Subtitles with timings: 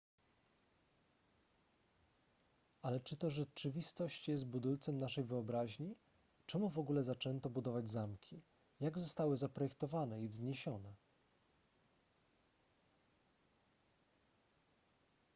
[2.81, 5.95] ale czy to rzeczywistość jest budulcem naszej wyobraźni
[6.45, 8.41] czemu w ogóle zaczęto budować zamki
[8.79, 10.93] jak zostały zaprojektowane i wzniesione